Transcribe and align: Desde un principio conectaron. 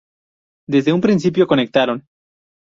Desde 0.67 0.93
un 0.93 0.99
principio 1.01 1.45
conectaron. 1.45 2.07